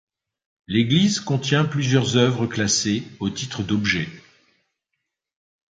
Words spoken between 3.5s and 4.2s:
d'objet.